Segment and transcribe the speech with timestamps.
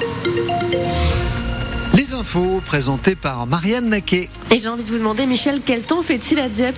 [0.00, 0.99] Música
[2.00, 4.30] Les infos présentées par Marianne Naquet.
[4.50, 6.74] Et j'ai envie de vous demander, Michel, quel temps fait-il à Dieppe?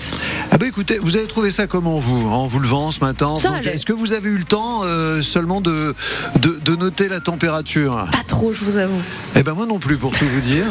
[0.50, 3.34] Ah bah écoutez, vous avez trouvé ça comment vous En vous levant ce matin.
[3.64, 5.94] Est-ce que vous avez eu le temps euh, seulement de,
[6.40, 8.04] de, de noter la température?
[8.10, 9.00] Pas trop, je vous avoue.
[9.36, 10.66] Eh ben moi non plus pour tout vous dire.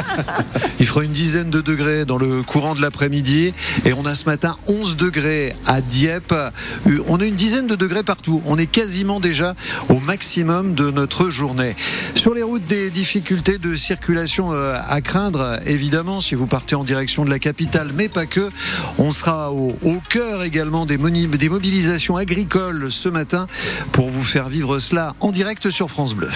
[0.80, 3.54] Il fera une dizaine de degrés dans le courant de l'après-midi
[3.84, 6.32] et on a ce matin 11 degrés à Dieppe.
[6.32, 8.42] Euh, On a une dizaine de degrés partout.
[8.44, 9.54] On est quasiment déjà
[9.88, 11.76] au maximum de notre journée.
[12.16, 16.84] Sur les routes, des difficultés de circulation euh, à craindre, évidemment, si vous partez en
[16.84, 18.50] direction de la capitale, mais pas que.
[18.98, 19.74] On sera au,
[20.08, 23.46] cœur également des mobilisations agricoles ce matin
[23.92, 26.30] pour vous faire vivre cela en direct sur France Bleu.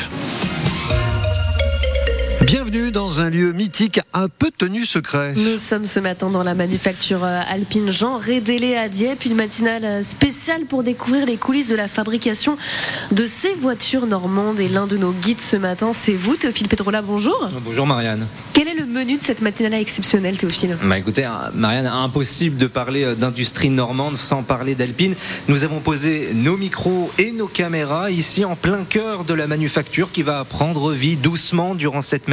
[2.44, 5.34] Bienvenue dans un lieu mythique un peu tenu secret.
[5.36, 9.84] Nous sommes ce matin dans la manufacture euh, alpine Jean Rédélé à Dieppe, une matinale
[9.84, 12.56] euh, spéciale pour découvrir les coulisses de la fabrication
[13.12, 14.58] de ces voitures normandes.
[14.58, 17.00] Et l'un de nos guides ce matin, c'est vous, Théophile Pedrola.
[17.00, 17.48] Bonjour.
[17.64, 18.26] Bonjour Marianne.
[18.52, 20.76] Quel est le menu de cette matinale exceptionnelle, Théophile?
[20.82, 25.14] Bah écoutez, hein, Marianne, impossible de parler euh, d'industrie normande sans parler d'Alpine.
[25.46, 30.10] Nous avons posé nos micros et nos caméras ici en plein cœur de la manufacture
[30.10, 32.28] qui va prendre vie doucement durant cette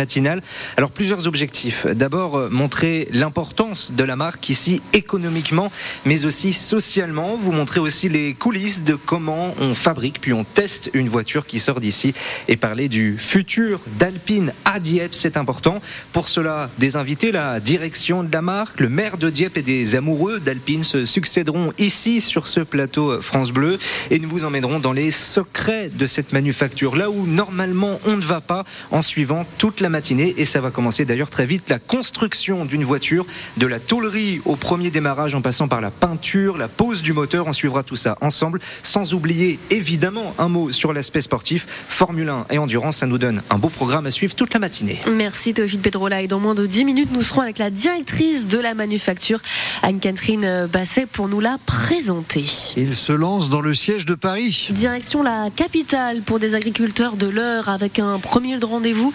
[0.78, 1.86] Alors plusieurs objectifs.
[1.86, 5.72] D'abord, euh, montrer l'importance de la marque ici économiquement,
[6.06, 7.38] mais aussi socialement.
[7.40, 11.60] Vous montrer aussi les coulisses de comment on fabrique puis on teste une voiture qui
[11.60, 12.14] sort d'ici
[12.48, 15.82] et parler du futur d'Alpine à Dieppe, c'est important.
[16.14, 19.96] Pour cela, des invités, la direction de la marque, le maire de Dieppe et des
[19.96, 23.78] amoureux d'Alpine se succéderont ici sur ce plateau France Bleu
[24.12, 28.22] et nous vous emmènerons dans les secrets de cette manufacture, là où normalement on ne
[28.22, 31.80] va pas en suivant toute la matinée et ça va commencer d'ailleurs très vite la
[31.80, 33.26] construction d'une voiture,
[33.58, 37.48] de la tôlerie au premier démarrage en passant par la peinture, la pose du moteur,
[37.48, 42.46] on suivra tout ça ensemble sans oublier évidemment un mot sur l'aspect sportif, Formule 1
[42.52, 45.00] et endurance, ça nous donne un beau programme à suivre toute la matinée.
[45.12, 46.22] Merci Théophile Pedrola.
[46.22, 49.42] Et dans moins de 10 minutes, nous serons avec la directrice de la manufacture,
[49.84, 52.46] Anne-Catherine Basset, pour nous la présenter.
[52.78, 54.68] Il se lance dans le siège de Paris.
[54.72, 59.14] Direction la capitale pour des agriculteurs de l'heure avec un premier de rendez-vous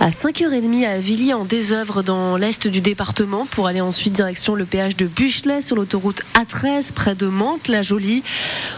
[0.00, 4.64] à 5h30 à Villiers en désœuvre dans l'est du département pour aller ensuite direction le
[4.64, 8.24] péage de Buchelet sur l'autoroute A13 près de Mantes-la-Jolie.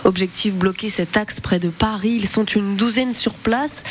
[0.04, 2.19] Objectif bloquer cet axe près de Paris.
[2.21, 3.82] Ils sont une douzaine sur place.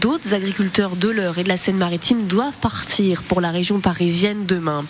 [0.00, 4.84] D'autres agriculteurs de l'heure et de la Seine-Maritime doivent partir pour la région parisienne demain.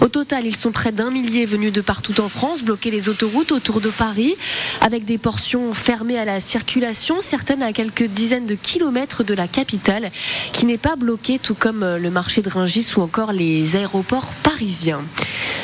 [0.00, 3.52] Au total, ils sont près d'un millier venus de partout en France bloquer les autoroutes
[3.52, 4.34] autour de Paris
[4.80, 9.46] avec des portions fermées à la circulation, certaines à quelques dizaines de kilomètres de la
[9.46, 10.10] capitale
[10.52, 15.02] qui n'est pas bloquée, tout comme le marché de Rungis ou encore les aéroports parisiens.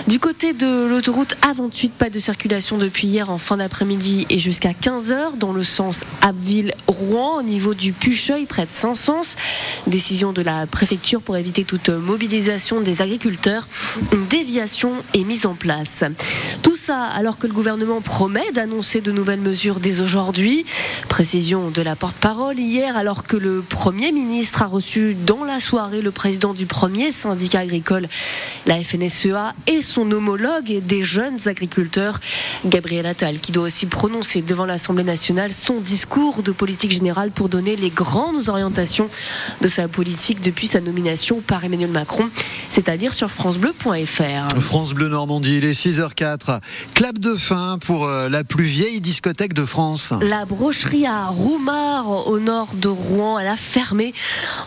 [0.07, 4.71] Du côté de l'autoroute A28, pas de circulation depuis hier en fin d'après-midi et jusqu'à
[4.71, 9.35] 15h dans le sens Abbeville-Rouen au niveau du Pucheuil près de Saint-Sens.
[9.89, 13.67] Décision de la préfecture pour éviter toute mobilisation des agriculteurs.
[14.13, 16.05] Une déviation est mise en place.
[16.63, 20.65] Tout ça alors que le gouvernement promet d'annoncer de nouvelles mesures dès aujourd'hui.
[21.09, 26.01] Précision de la porte-parole hier alors que le Premier ministre a reçu dans la soirée
[26.01, 28.07] le président du premier syndicat agricole,
[28.67, 32.21] la FNSEA, et son homologue des jeunes agriculteurs,
[32.65, 37.49] Gabriel Attal, qui doit aussi prononcer devant l'Assemblée nationale son discours de politique générale pour
[37.49, 39.09] donner les grandes orientations
[39.61, 42.29] de sa politique depuis sa nomination par Emmanuel Macron,
[42.69, 44.61] c'est-à-dire sur francebleu.fr.
[44.61, 46.61] France Bleu Normandie, il est 6h04.
[46.95, 50.13] Clap de fin pour euh, la plus vieille discothèque de France.
[50.21, 54.15] La brocherie à Roumard, au nord de Rouen, elle a fermé.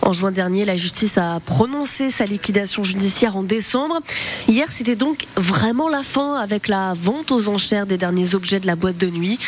[0.01, 4.00] En juin dernier, la justice a prononcé sa liquidation judiciaire en décembre.
[4.47, 8.68] Hier, c'était donc vraiment la fin avec la vente aux enchères des derniers objets de
[8.68, 9.40] la boîte de nuit,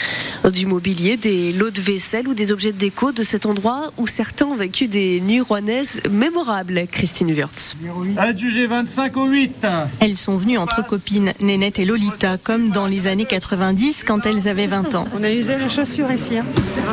[0.51, 4.07] du mobilier, des lots de vaisselle ou des objets de déco de cet endroit où
[4.07, 6.87] certains ont vécu des nuits rouennaises mémorables.
[6.91, 7.75] Christine Wurtz.
[8.17, 9.65] Adjugé 25 au 8.
[9.99, 14.47] Elles sont venues entre copines, Nénette et Lolita, comme dans les années 90 quand elles
[14.47, 15.07] avaient 20 ans.
[15.17, 16.37] On a usé les chaussures ici.
[16.37, 16.45] Hein.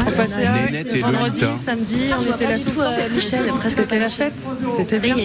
[0.07, 1.55] On passait à Nénette et vendredi, Lolita.
[1.55, 2.93] samedi, on était là tout tout, le temps.
[2.93, 4.35] euh, Michel, presque C'était la fête.
[4.77, 5.17] C'était bien.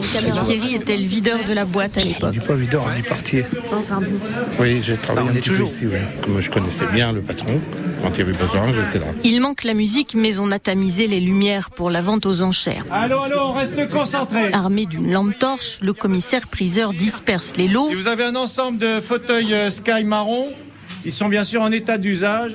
[0.45, 2.31] Thierry était le videur de la boîte à l'époque.
[2.31, 4.07] dit pas videur, on portier.
[4.59, 5.67] Oui, j'ai travaillé Ah, on un est petit peu toujours.
[5.69, 5.85] ici.
[5.87, 6.01] Ouais.
[6.21, 7.59] Comme je connaissais bien le patron,
[8.01, 9.11] quand il y avait besoin, j'étais là.
[9.23, 12.85] Il manque la musique, mais on a tamisé les lumières pour la vente aux enchères.
[12.91, 14.51] Allô, allô, on reste concentré.
[14.53, 17.89] Armé d'une lampe torche, le commissaire priseur disperse les lots.
[17.91, 20.47] Et vous avez un ensemble de fauteuils euh, Sky marron.
[21.05, 22.53] Ils sont bien sûr en état d'usage.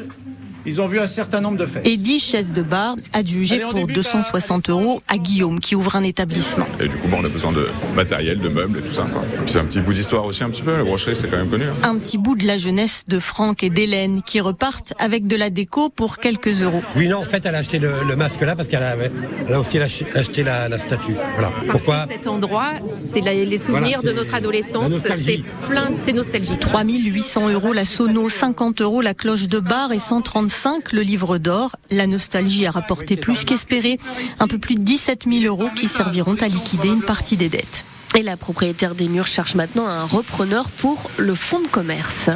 [0.67, 1.87] Ils ont vu un certain nombre de faits.
[1.87, 5.97] Et 10 chaises de bar adjugées Allez, pour débute, 260 euros à Guillaume qui ouvre
[5.97, 6.67] un établissement.
[6.81, 9.07] Et du coup, bah, on a besoin de matériel, de meubles et tout ça.
[9.47, 10.77] C'est un petit bout d'histoire aussi, un petit peu.
[10.77, 11.65] La brocherie, c'est quand même connu.
[11.65, 11.75] hein.
[11.89, 15.51] Un petit bout de la jeunesse de Franck et d'Hélène qui repartent avec de la
[15.51, 16.83] déco pour quelques euros.
[16.97, 18.97] Oui, non, en fait, elle a acheté le, le masque là parce qu'elle a,
[19.49, 21.15] elle a aussi ach- acheté la, la statue.
[21.35, 21.51] Voilà.
[21.67, 24.93] Parce Pourquoi que cet endroit, c'est les souvenirs Voilà, de notre adolescence.
[24.93, 26.61] C'est plein, c'est nostalgique.
[26.61, 29.99] 3800 euros la sono, 50 euros la cloche de bar et
[30.49, 31.77] 135 le livre d'or.
[31.91, 33.99] La nostalgie a rapporté plus qu'espéré.
[34.41, 37.85] Un peu plus de 17 000 euros qui serviront à liquider une partie des dettes.
[38.17, 42.27] Et la propriétaire des murs cherche maintenant un repreneur pour le fonds de commerce.